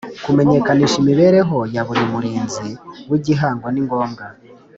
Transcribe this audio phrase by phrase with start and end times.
[0.23, 2.67] Kumenyekanisha imibereho ya buri Murinzi
[3.09, 4.23] w Igihango ningombwa.